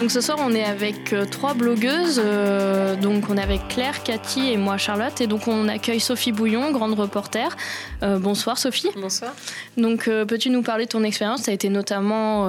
[0.00, 2.22] Donc ce soir, on est avec euh, trois blogueuses.
[2.24, 5.20] euh, donc on est avec Claire, Cathy et moi Charlotte.
[5.20, 7.54] Et donc on accueille Sophie Bouillon, grande reporter.
[8.02, 8.88] Euh, bonsoir Sophie.
[8.96, 9.34] Bonsoir.
[9.76, 11.42] Donc peux-tu nous parler de ton expérience?
[11.42, 12.48] Tu as été notamment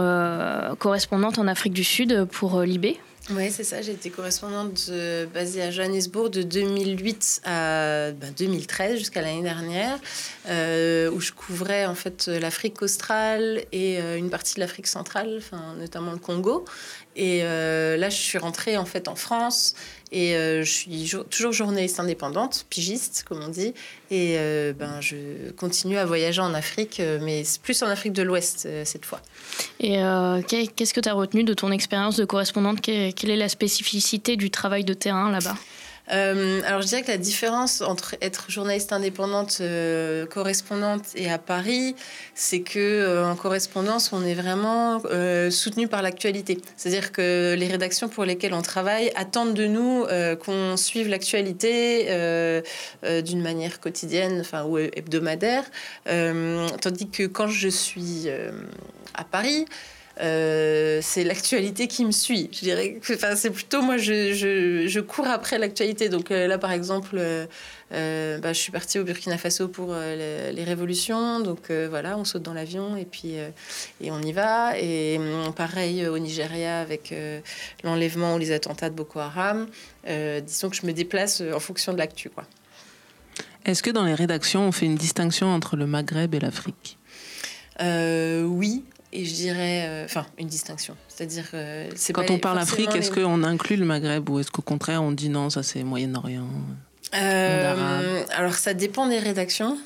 [0.79, 3.01] correspondante en Afrique du Sud pour Libé.
[3.29, 3.81] Oui, c'est ça.
[3.81, 4.91] J'ai été correspondante
[5.33, 9.99] basée à Johannesburg de 2008 à bah, 2013 jusqu'à l'année dernière,
[10.49, 15.35] euh, où je couvrais en fait l'Afrique australe et euh, une partie de l'Afrique centrale,
[15.37, 16.65] enfin notamment le Congo.
[17.15, 19.75] Et euh, là, je suis rentrée en fait en France
[20.13, 23.73] et euh, je suis jo- toujours journaliste indépendante, pigiste comme on dit.
[24.11, 28.67] Et euh, ben, je continue à voyager en Afrique, mais plus en Afrique de l'Ouest
[28.85, 29.21] cette fois.
[29.79, 29.97] Et
[30.47, 32.79] qu'est- qu'est-ce que tu as retenu de ton expérience de correspondante?
[32.81, 35.55] Quelle est la spécificité du travail de terrain là-bas?
[36.11, 41.37] Euh, alors, je dirais que la différence entre être journaliste indépendante, euh, correspondante et à
[41.37, 41.95] Paris,
[42.35, 45.01] c'est que euh, en correspondance, on est vraiment
[45.49, 46.57] soutenu par l'actualité.
[46.75, 50.05] C'est-à-dire que les rédactions pour lesquelles on travaille attendent de nous
[50.43, 52.05] qu'on suive l'actualité
[53.03, 55.63] d'une manière quotidienne, enfin ou hebdomadaire,
[56.05, 58.29] tandis que quand je suis
[59.13, 59.65] à Paris.
[60.19, 62.49] Euh, c'est l'actualité qui me suit.
[62.51, 66.09] Je dirais que enfin, c'est plutôt moi, je, je, je cours après l'actualité.
[66.09, 70.51] Donc euh, là, par exemple, euh, bah, je suis partie au Burkina Faso pour les,
[70.51, 71.39] les révolutions.
[71.39, 73.35] Donc voilà, on saute dans l'avion et puis
[74.01, 74.77] et on y va.
[74.77, 77.13] Et hum, pareil au Nigeria avec
[77.83, 79.67] l'enlèvement ou les attentats de Boko Haram.
[80.05, 82.29] Disons que je me déplace en fonction de l'actu.
[82.29, 82.43] Quoi.
[83.65, 86.97] Est-ce que dans les rédactions, on fait une distinction entre le Maghreb et l'Afrique?
[87.79, 88.83] Euh, oui.
[89.13, 90.95] Et je dirais, euh, enfin, une distinction.
[91.09, 94.49] C'est-à-dire, euh, c'est Quand on parle Afrique, est-ce les- qu'on inclut le Maghreb ou est-ce
[94.51, 96.47] qu'au contraire on dit non, ça c'est Moyen-Orient
[97.13, 99.77] Euh, alors ça dépend des rédactions.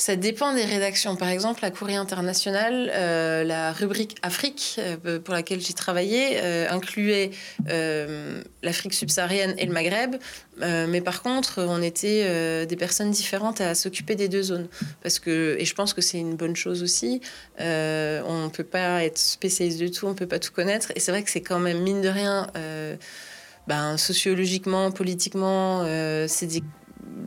[0.00, 1.16] Ça dépend des rédactions.
[1.16, 6.68] Par exemple, la Courrier International, euh, la rubrique Afrique, euh, pour laquelle j'ai travaillé, euh,
[6.70, 7.32] incluait
[8.62, 10.16] l'Afrique subsaharienne et le Maghreb.
[10.60, 14.68] Mais par contre, on était des personnes différentes à s'occuper des deux zones.
[15.02, 17.20] Parce que, et je pense que c'est une bonne chose aussi,
[17.58, 20.92] on ne peut pas être spécialiste de tout, on ne peut pas tout connaître.
[20.94, 22.46] Et c'est vrai que c'est quand même, mine de rien,
[23.66, 25.84] ben, sociologiquement, politiquement,
[26.28, 26.62] c'est des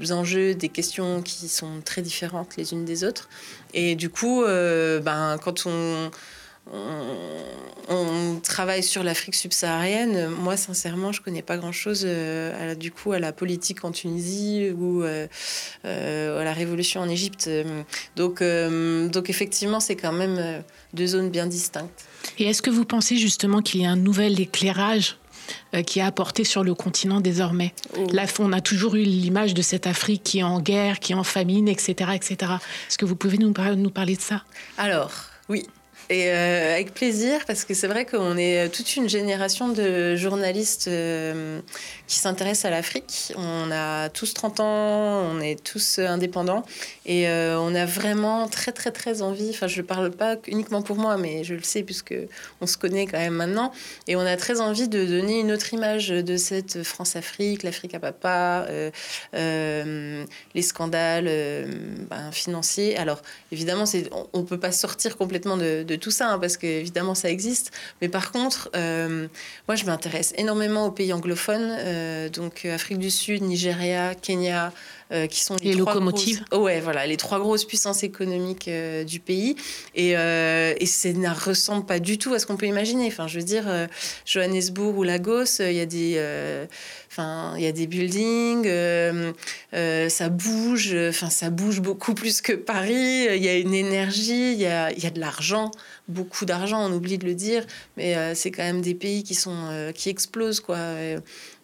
[0.09, 3.29] enjeux, des questions qui sont très différentes les unes des autres.
[3.73, 6.11] Et du coup, euh, ben, quand on,
[8.43, 13.31] travaille sur l'Afrique subsaharienne, moi, sincèrement, je connais pas grand-chose euh, du coup à la
[13.33, 15.27] politique en Tunisie ou euh,
[15.83, 17.49] à la révolution en Égypte.
[18.15, 20.63] Donc, donc effectivement, c'est quand même
[20.93, 22.05] deux zones bien distinctes.
[22.39, 25.17] Et est-ce que vous pensez justement qu'il y a un nouvel éclairage
[25.85, 27.73] qui est apporté sur le continent désormais
[28.11, 31.15] Là, on a toujours eu l'image de cette Afrique qui est en guerre, qui est
[31.15, 32.11] en famine, etc.
[32.13, 32.53] etc.
[32.87, 34.43] Est-ce que vous pouvez nous parler de ça?
[34.77, 35.11] Alors,
[35.49, 35.67] oui.
[36.11, 40.89] Et euh, avec plaisir, parce que c'est vrai qu'on est toute une génération de journalistes
[40.89, 41.61] euh,
[42.05, 43.31] qui s'intéressent à l'Afrique.
[43.37, 46.65] On a tous 30 ans, on est tous indépendants,
[47.05, 50.81] et euh, on a vraiment très très très envie, enfin je ne parle pas uniquement
[50.81, 52.15] pour moi, mais je le sais puisque
[52.59, 53.71] on se connaît quand même maintenant,
[54.09, 58.01] et on a très envie de donner une autre image de cette France-Afrique, l'Afrique à
[58.01, 58.91] papa, euh,
[59.33, 61.65] euh, les scandales euh,
[62.09, 62.97] ben, financiers.
[62.97, 63.21] Alors
[63.53, 63.85] évidemment,
[64.33, 67.71] on ne peut pas sortir complètement de, de tout ça, hein, parce qu'évidemment, ça existe.
[68.01, 69.27] Mais par contre, euh,
[69.67, 74.73] moi, je m'intéresse énormément aux pays anglophones, euh, donc euh, Afrique du Sud, Nigeria, Kenya,
[75.11, 76.37] euh, qui sont Les locomotives.
[76.37, 79.55] grosses- Oh ouais, voilà, les trois grosses puissances économiques euh, du pays.
[79.95, 83.07] Et, euh, et ça ne ressemble pas du tout à ce qu'on peut imaginer.
[83.07, 83.65] Enfin, je veux dire,
[84.25, 86.21] Johannesburg ou Lagos, il y a des...
[87.11, 88.65] Enfin, il y a des buildings,
[89.73, 93.25] ça bouge, enfin, ça bouge beaucoup plus que Paris.
[93.35, 95.71] Il y a une énergie, il y a, il y a de l'argent,
[96.07, 97.65] beaucoup d'argent, on oublie de le dire,
[97.97, 100.77] mais c'est quand même des pays qui, sont, qui explosent, quoi.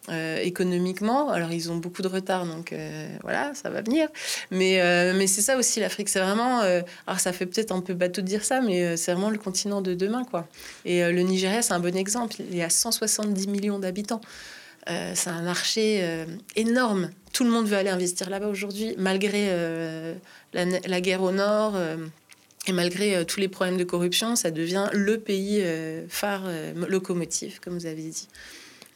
[0.10, 4.08] Euh, économiquement, alors ils ont beaucoup de retard, donc euh, voilà, ça va venir.
[4.52, 6.62] Mais, euh, mais c'est ça aussi l'Afrique, c'est vraiment,
[7.08, 9.82] alors ça fait peut-être un peu bateau de dire ça, mais c'est vraiment le continent
[9.82, 10.48] de demain, quoi.
[10.86, 12.38] Et le Nigeria, c'est un bon exemple.
[12.40, 14.22] Il y a 170 millions d'habitants.
[14.88, 16.26] C'est un marché
[16.56, 17.10] énorme.
[17.34, 19.50] Tout le monde veut aller investir là-bas aujourd'hui, malgré
[20.54, 21.76] la, guerre au nord.
[22.68, 25.62] et malgré tous les problèmes de corruption, ça devient le pays
[26.08, 28.28] phare, euh, locomotive, comme vous avez dit.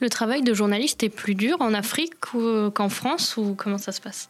[0.01, 3.91] Le travail de journaliste est plus dur en Afrique ou- qu'en France ou comment ça
[3.91, 4.29] se passe?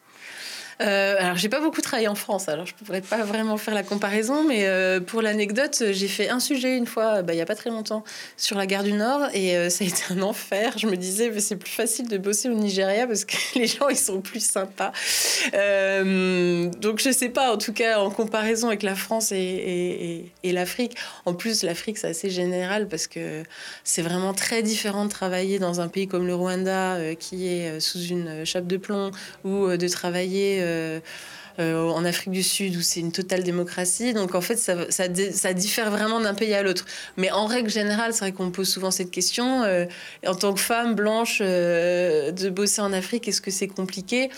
[0.81, 3.83] Euh, alors, j'ai pas beaucoup en France, alors je ne pourrais pas vraiment faire la
[3.83, 4.67] comparaison, mais
[5.07, 8.03] pour l'anecdote, j'ai fait un sujet une fois, bah, il n'y a pas très longtemps,
[8.37, 10.77] sur la gare du Nord, et ça a été un enfer.
[10.77, 13.89] Je me disais, mais c'est plus facile de bosser au Nigeria parce que les gens,
[13.89, 14.91] ils sont plus sympas.
[15.51, 20.95] donc je sais pas, en tout cas, en comparaison avec la France et, et, l'Afrique.
[21.25, 23.43] En plus, l'Afrique, c'est assez général parce que
[23.83, 27.69] c'est vraiment très différent de travailler dans un pays comme le Rwanda, euh, qui est
[27.69, 29.11] euh, sous une chape de plomb,
[29.43, 30.61] ou euh, de travailler
[31.59, 34.13] en Afrique du Sud, où c'est une totale démocratie.
[34.13, 36.85] Donc en fait, ça, diffère vraiment d'un pays à l'autre.
[37.17, 39.63] Mais en règle générale, c'est vrai qu'on me pose souvent cette question.
[40.25, 44.29] en tant que femme blanche, de bosser en Afrique, est-ce que c'est compliqué?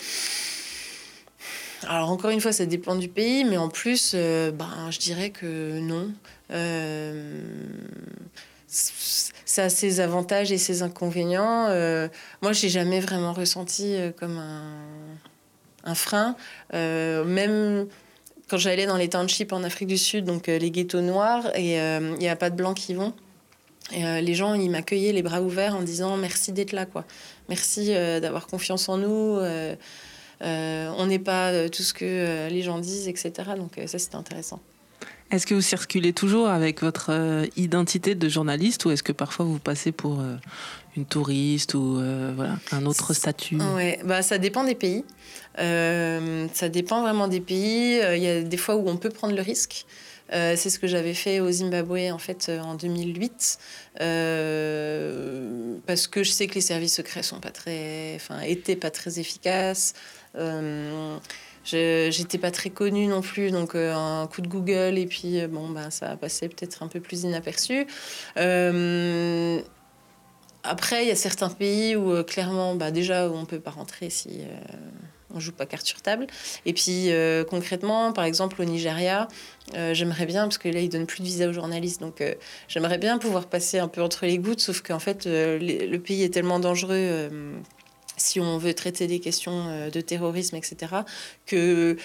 [1.86, 5.78] Alors encore une fois, ça dépend du pays, mais en plus, ben, je dirais que
[5.78, 6.10] non.
[6.50, 7.42] Euh,
[8.66, 11.66] ça a ses avantages et ses inconvénients.
[11.68, 12.08] Euh,
[12.42, 14.62] moi, j'ai jamais vraiment ressenti euh, comme un,
[15.84, 16.36] un frein.
[16.74, 17.86] Euh, même
[18.48, 22.18] quand j'allais dans les townships en Afrique du Sud, donc les ghettos noirs, et il
[22.18, 23.14] n'y a pas de blancs qui vont.
[23.90, 27.04] Les gens, ils m'accueillaient les bras ouverts en disant merci d'être là, quoi.
[27.48, 27.88] Merci
[28.20, 29.40] d'avoir confiance en nous.
[30.42, 33.32] on n'est pas tout ce que les gens disent, etc.
[33.56, 34.60] Donc ça, c'était intéressant.
[35.34, 39.44] Est-ce que vous circulez toujours avec votre euh, identité de journaliste ou est-ce que parfois
[39.44, 40.36] vous passez pour euh,
[40.96, 43.58] une touriste ou euh, voilà, un autre statut?
[43.74, 45.04] Ouais, bah, Ça dépend des pays.
[45.56, 48.00] ça dépend vraiment des pays.
[48.14, 49.86] Il y a des fois où on peut prendre le risque.
[50.30, 53.58] c'est ce que j'avais fait au Zimbabwe en fait en 2008
[55.86, 59.18] parce que je sais que les services secrets sont pas très, enfin étaient pas très
[59.18, 59.94] efficaces.
[61.64, 65.48] J'étais pas très connue non plus, donc euh, un coup de Google et puis euh,
[65.48, 67.86] bon, ben, ça a passé peut-être un peu plus inaperçu.
[68.36, 69.60] Euh,
[70.62, 74.40] après, il y a certains pays où clairement, bah, déjà, on peut pas rentrer si
[75.34, 76.26] on joue pas carte sur table.
[76.64, 77.10] Et puis
[77.50, 79.28] concrètement, par exemple au Nigeria,
[79.92, 82.22] j'aimerais bien, parce que là, ils donnent plus de visa aux journalistes, donc
[82.66, 86.32] j'aimerais bien pouvoir passer un peu entre les gouttes, sauf qu'en fait, le pays est
[86.32, 87.28] tellement dangereux
[88.16, 90.76] si on veut traiter des questions euh, de terrorisme, etc.,
[91.46, 91.96] que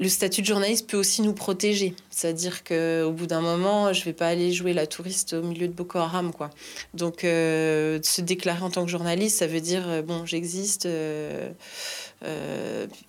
[0.00, 1.94] le statut de journaliste peut aussi nous protéger.
[2.10, 5.68] C'est-à-dire qu'au bout d'un moment, je ne vais pas aller jouer la touriste au milieu
[5.68, 6.32] de Boko Haram.
[6.32, 6.50] Quoi.
[6.94, 10.86] Donc, euh, se déclarer en tant que journaliste, ça veut dire, euh, bon, j'existe.
[10.86, 11.54] Il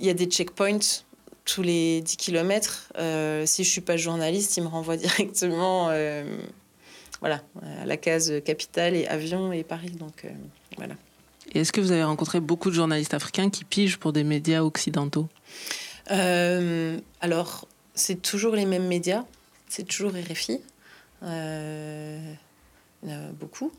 [0.06, 1.02] y a des checkpoints
[1.44, 2.90] tous les 10 km.
[3.46, 5.90] si je ne suis pas journaliste, ils me renvoient directement
[7.22, 7.42] voilà,
[7.82, 9.92] à la case capitale et avion et Paris.
[9.92, 10.26] Donc,
[10.78, 10.96] voilà
[11.54, 15.28] est-ce que vous avez rencontré beaucoup de journalistes africains qui pigent pour des médias occidentaux?
[16.12, 19.24] Euh, Alors, c'est toujours les mêmes médias.
[19.68, 20.62] C'est toujours RFI.
[21.24, 22.34] Euh,
[23.40, 23.72] beaucoup.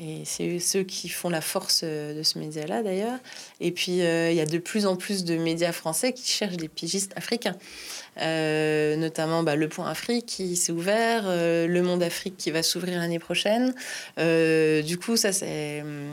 [0.00, 3.18] Et c'est ceux qui font la force euh, de ce média-là, d'ailleurs.
[3.60, 6.56] Et puis, euh, il y a de plus en plus de médias français qui cherchent
[6.56, 7.56] des pigistes africains.
[8.20, 12.98] Euh, notamment bah, Le Point Afrique qui s'est ouvert, Le Monde Afrique qui va s'ouvrir
[12.98, 13.72] l'année prochaine.
[14.16, 16.12] du coup, ça, c'est, hum,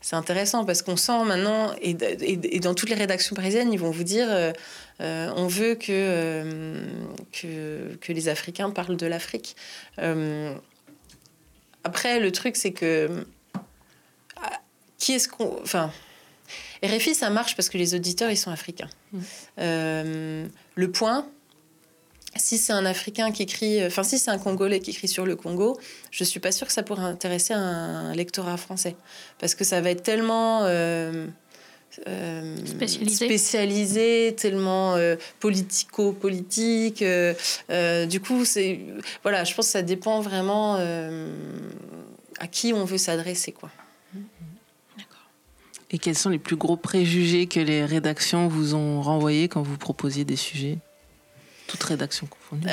[0.00, 3.90] c'est intéressant parce qu'on sent maintenant, et, et, dans toutes les rédactions parisiennes, ils vont
[3.90, 4.28] vous dire
[5.00, 6.80] on veut que,
[7.32, 9.56] que, que, les Africains parlent de l'Afrique.
[11.86, 13.24] Après, le truc, c'est que.
[14.42, 14.60] Ah,
[14.98, 15.56] qui est-ce qu'on.
[15.62, 15.92] Enfin.
[16.82, 18.90] RFI, ça marche parce que les auditeurs, ils sont africains.
[19.12, 19.18] Mmh.
[19.60, 21.28] Euh, le point,
[22.34, 25.36] si c'est un Africain qui écrit, enfin si c'est un Congolais qui écrit sur le
[25.36, 25.78] Congo,
[26.10, 28.96] je suis pas sûre que ça pourrait intéresser un lectorat français,
[29.38, 31.28] parce que ça va être tellement euh,
[32.06, 33.26] euh, spécialisé.
[33.26, 34.34] spécialisé.
[34.36, 37.02] tellement euh, politico-politique.
[37.02, 38.80] Euh, du coup, c'est
[39.22, 40.76] voilà, je pense que ça dépend vraiment
[42.38, 43.70] à qui on veut s'adresser, quoi.
[45.92, 49.78] Et quels sont les plus gros préjugés que les rédactions vous ont renvoyés quand vous
[49.78, 50.78] proposiez des sujets?
[51.68, 52.66] Toute rédaction confondue.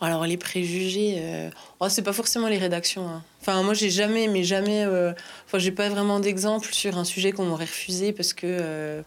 [0.00, 1.50] Alors les préjugés, euh...
[1.80, 3.08] oh, c'est pas forcément les rédactions.
[3.08, 3.22] Hein.
[3.40, 5.12] Enfin moi j'ai jamais, mais jamais, euh...
[5.46, 9.02] enfin j'ai pas vraiment d'exemple sur un sujet qu'on m'aurait refusé parce que euh...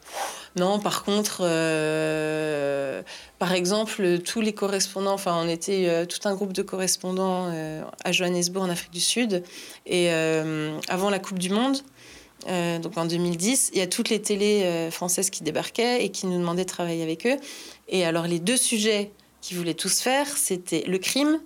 [0.56, 0.80] non.
[0.80, 3.04] Par contre, euh,
[3.38, 7.54] par exemple tous les correspondants, enfin on était euh, tout un groupe de correspondants
[8.04, 9.44] à Johannesburg en Afrique du Sud
[9.86, 11.78] et avant la Coupe du Monde.
[12.48, 16.40] donc en 2010, il y a toutes les télés françaises qui débarquaient et qui nous
[16.40, 17.38] demandaient de travailler avec eux.
[17.90, 21.40] Et alors les deux sujets qui voulaient tous faire, c'était le crime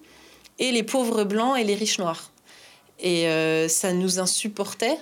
[0.59, 2.31] et les pauvres blancs et les riches noirs.
[2.99, 4.97] Et euh, ça nous insupportait.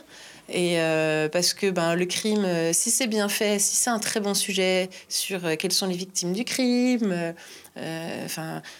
[0.53, 3.99] Et euh, parce que ben, le crime, euh, si c'est bien fait, si c'est un
[3.99, 7.33] très bon sujet sur euh, quelles sont les victimes du crime,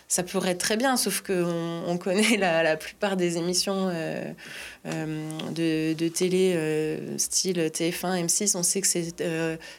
[0.08, 3.88] ça pourrait être très bien, sauf qu'on on connaît la, plupart des émissions
[4.86, 9.16] de, télé, style TF1, M6, on sait que c'est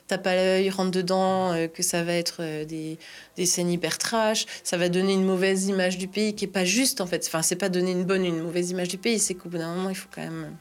[0.06, 2.96] tape à l'œil, rentre dedans, que ça va être des,
[3.36, 6.64] des scènes hyper trash, ça va donner une mauvaise image du pays qui est pas
[6.64, 7.22] juste en fait.
[7.26, 9.74] Enfin, c'est pas donner une bonne une mauvaise image du pays, c'est qu'au bout d'un
[9.74, 10.56] moment, il faut quand même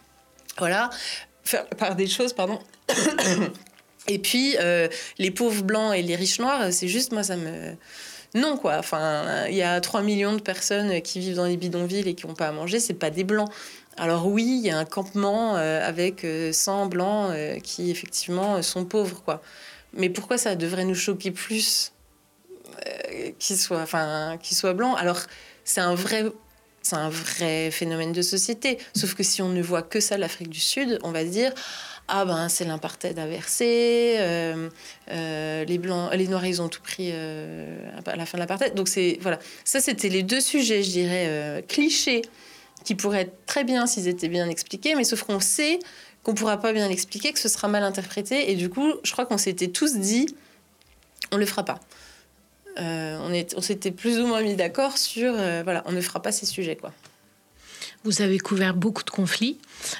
[0.57, 0.89] voilà,
[1.43, 2.59] faire par des choses, pardon.
[4.07, 7.75] et puis, euh, les pauvres blancs et les riches noirs, c'est juste, moi, ça me...
[8.33, 8.77] Non, quoi.
[8.77, 12.25] Enfin, il y a 3 millions de personnes qui vivent dans les bidonvilles et qui
[12.25, 13.49] n'ont pas à manger, c'est pas des blancs.
[13.97, 18.85] Alors oui, il y a un campement euh, avec 100 euh, blancs qui, effectivement, sont
[18.85, 19.41] pauvres, quoi.
[19.93, 21.91] Mais pourquoi ça devrait nous choquer plus
[23.37, 24.95] qu'ils soient, enfin, qu'ils soient blancs?
[24.97, 25.19] Alors,
[25.65, 26.23] c'est un vrai
[26.81, 28.77] c'est un vrai phénomène de société.
[28.95, 31.53] Sauf que si on ne voit que ça, l'Afrique du Sud, on va dire
[32.13, 34.69] ah ben c'est l'apartheid inversé, euh,
[35.11, 35.77] euh, les
[36.17, 38.73] les noirs ils ont tout pris euh, à la fin de l'apartheid.
[38.73, 42.23] Donc c'est voilà, ça c'était les deux sujets, je dirais clichés
[42.83, 45.79] qui pourraient être très bien s'ils étaient bien expliqués, mais sauf qu'on sait
[46.23, 49.25] qu'on pourra pas bien l'expliquer, que ce sera mal interprété, et du coup je crois
[49.25, 50.35] qu'on s'était tous dit
[51.31, 51.79] on le fera pas.
[52.77, 56.01] Euh, on, est, on s'était plus ou moins mis d'accord sur, euh, voilà, on ne
[56.01, 56.93] fera pas ces sujets, quoi.
[58.03, 59.59] Vous avez couvert beaucoup de conflits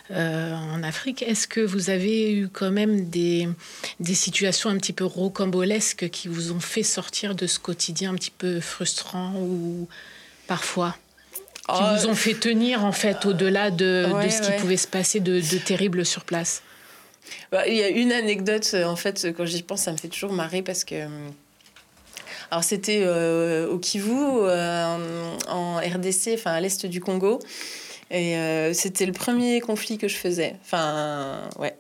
[0.10, 1.22] euh, en Afrique.
[1.22, 3.48] Est-ce que vous avez eu quand même des,
[4.00, 8.16] des situations un petit peu rocambolesques qui vous ont fait sortir de ce quotidien un
[8.16, 9.88] petit peu frustrant ou
[10.48, 10.96] parfois
[11.54, 14.88] qui oh, vous ont fait tenir en fait au-delà de, de ce qui pouvait se
[14.88, 16.64] passer de, de terrible sur place?
[17.52, 20.34] Bah, Il y a une anecdote en fait quand j'y pense ça me fait toujours
[20.34, 21.06] marrer parce que
[22.52, 27.40] alors c'était euh, au Kivu, euh, en RDC, enfin à l'est du Congo.
[28.12, 30.56] Et euh, c'était le premier conflit que je faisais.
[30.62, 31.74] Enfin, ouais.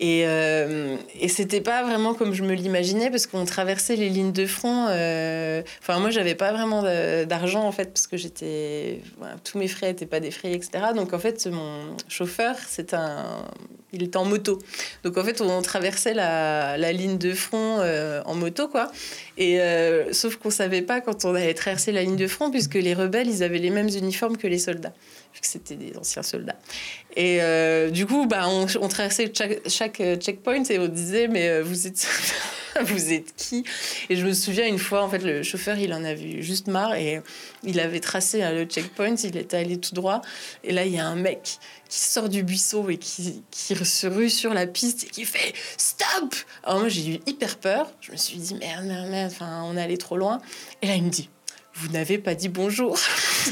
[0.00, 4.32] Et, euh, et c'était pas vraiment comme je me l'imaginais parce qu'on traversait les lignes
[4.32, 4.86] de front.
[4.90, 6.82] Euh, enfin, moi, j'avais pas vraiment
[7.26, 9.00] d'argent en fait parce que j'étais.
[9.44, 10.70] tous mes frais n'étaient pas des frais, etc.
[10.94, 13.44] Donc en fait, mon chauffeur, c'est un.
[13.92, 14.58] Il était en moto.
[15.02, 17.80] Donc en fait, on traversait la, la ligne de front
[18.24, 18.90] en moto, quoi.
[19.40, 22.94] Euh, sauf qu'on savait pas quand on allait traverser la ligne de front puisque les
[22.94, 24.92] rebelles, ils avaient les mêmes uniformes que les soldats
[25.40, 26.56] que c'était des anciens soldats.
[27.14, 31.60] Et euh, du coup, bah, on, traversait chaque, chaque, euh, checkpoint et on disait, mais
[31.60, 32.08] vous êtes,
[32.82, 33.64] vous êtes qui?
[34.08, 36.94] Et je me souviens une fois, en fait, le chauffeur, il en avait juste marre
[36.94, 37.20] et
[37.64, 40.22] il avait tracé le checkpoint, il était allé tout droit.
[40.64, 41.58] Et là, il y a un mec
[41.88, 45.54] qui sort du buisson et qui, qui se rue sur la piste et qui fait
[45.76, 47.90] stop Alors moi, j'ai eu hyper peur.
[48.00, 50.40] Je me suis dit, merde, merde, merde, enfin, on est allé trop loin.
[50.82, 51.28] Et là, il me dit,
[51.74, 52.98] vous n'avez pas dit bonjour.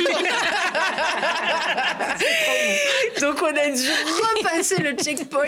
[3.21, 3.89] Donc on a dû
[4.43, 5.47] repasser le checkpoint,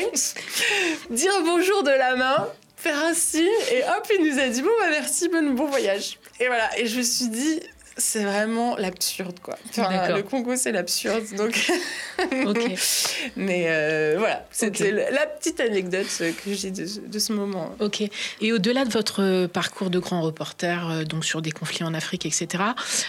[1.11, 4.71] dire bonjour de la main, faire un signe et hop, il nous a dit bon
[4.81, 6.19] bah merci, bon, bon voyage.
[6.41, 7.61] Et voilà, et je me suis dit
[7.99, 9.59] c'est vraiment l'absurde, quoi.
[9.77, 11.71] le Congo, c'est l'absurde, donc.
[13.37, 16.07] Mais euh, voilà, c'était la petite anecdote
[16.45, 17.75] que j'ai de, ce moment.
[17.81, 18.03] Ok.
[18.41, 22.27] Et au-delà de votre parcours de grand reporter, euh, donc sur des conflits en Afrique,
[22.27, 22.65] etc.,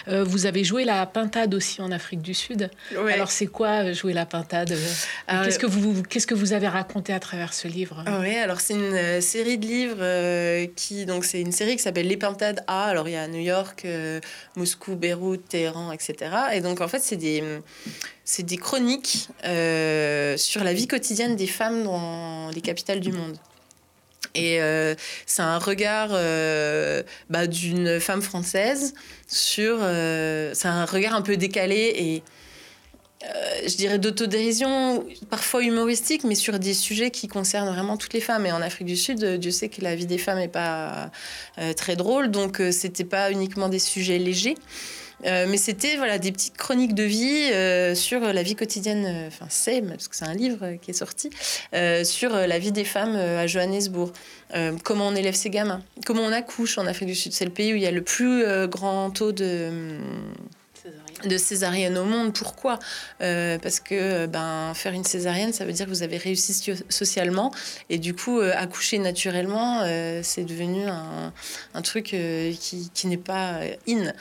[0.08, 2.70] euh, vous avez joué la pintade aussi en Afrique du Sud.
[2.96, 4.76] Alors, c'est quoi jouer la pintade
[5.28, 8.04] Qu'est-ce que vous qu'est-ce que vous avez raconté à travers ce livre?
[8.20, 12.16] Oui, alors c'est une série de livres qui donc c'est une série qui s'appelle Les
[12.16, 12.86] Pintades A.
[12.86, 13.86] Alors il y a New York,
[14.56, 16.14] Moscou Beyrouth, Téhéran, etc.
[16.54, 17.42] Et donc, en fait, c'est des,
[18.38, 23.36] des chroniques euh, sur la vie quotidienne des femmes dans les capitales du monde.
[24.34, 24.94] Et euh,
[25.26, 28.94] c'est un regard euh, bah, d'une femme française
[29.26, 29.78] sur.
[29.80, 32.22] c'est un regard un peu décalé et
[33.22, 38.20] euh, je dirais, d'autodérision, parfois humoristique, mais sur des sujets qui concernent vraiment toutes les
[38.20, 38.46] femmes.
[38.46, 41.10] Et en Afrique du Sud, euh, Dieu sait que la vie des femmes n'est pas
[41.58, 44.54] euh, très drôle, donc c'était pas uniquement des sujets légers.
[45.22, 49.26] mais c'était voilà des petites chroniques de vie sur la vie quotidienne.
[49.26, 51.28] Enfin, c'est parce que c'est un livre qui est sorti
[52.04, 54.12] sur la vie des femmes à Johannesburg.
[54.82, 57.32] comment on élève ses gamins, comment on accouche en Afrique du Sud.
[57.32, 59.98] C'est le pays où il y a le plus grand taux de
[61.24, 62.32] de césarienne au monde.
[62.32, 62.78] Pourquoi?
[63.20, 66.54] Euh, Parce que ben, faire une césarienne, ça veut dire que vous avez réussi
[66.88, 67.52] socialement.
[67.88, 71.32] Et du coup, euh, accoucher naturellement, euh, c'est devenu un,
[71.74, 72.16] un truc
[72.60, 74.12] qui, qui n'est pas in.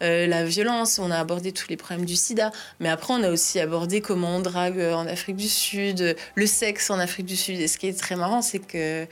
[0.00, 2.52] la violence, on a abordé tous les problèmes du sida.
[2.80, 6.90] Mais après, on a aussi abordé comment on drague en Afrique du Sud, le sexe
[6.90, 7.60] en Afrique du Sud.
[7.60, 9.06] Et ce qui est très marrant, c'est que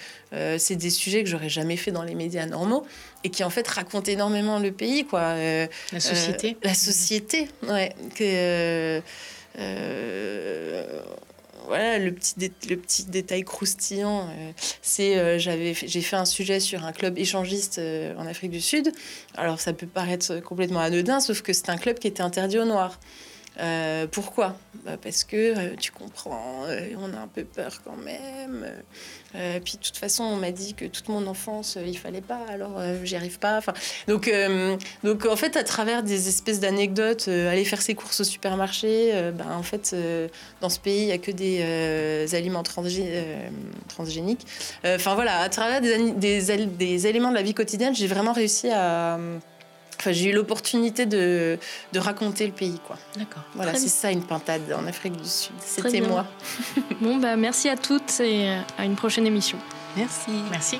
[0.58, 2.87] c'est des sujets que j'aurais jamais fait dans les médias normaux
[3.25, 5.04] et qui en fait racontent énormément le pays.
[5.04, 5.34] Quoi.
[6.14, 6.56] Société.
[6.62, 7.94] la société, ouais.
[8.14, 9.00] Que,
[9.58, 11.02] euh,
[11.66, 12.34] voilà le petit,
[12.70, 14.28] le petit détail croustillant,
[14.80, 17.78] c'est j'avais j'ai fait un sujet sur un club échangiste
[18.16, 18.90] en Afrique du Sud.
[19.36, 22.64] Alors ça peut paraître complètement anodin, sauf que c'est un club qui était interdit aux
[22.64, 22.98] Noirs.
[23.60, 24.56] Euh, pourquoi?
[24.84, 28.66] Bah, Parce que euh, tu comprends, euh, on a un peu peur quand même.
[29.64, 32.80] puis de toute façon, on m'a dit que toute mon enfance, il fallait pas, alors
[33.04, 33.58] j'y arrive pas.
[33.58, 33.72] Enfin,
[34.06, 34.30] donc,
[35.02, 39.46] donc en fait, à travers des espèces d'anecdotes, aller faire ses courses au supermarché, bah,
[39.50, 39.94] en fait,
[40.60, 44.46] dans ce pays, il n'y a que des aliments transgéniques.
[44.84, 48.70] Enfin voilà, à travers des, des, des éléments de la vie quotidienne, j'ai vraiment réussi
[48.70, 49.18] à
[50.00, 51.59] Enfin, j'ai eu l'opportunité de,
[51.93, 52.97] de, raconter le pays, quoi.
[53.17, 53.43] D'accord.
[53.55, 55.55] Voilà, c'est ça une pintade en Afrique du Sud.
[55.64, 56.26] C'était moi.
[57.00, 59.59] bon, bah, merci à toutes et à une prochaine émission.
[59.97, 60.31] Merci.
[60.50, 60.78] Merci.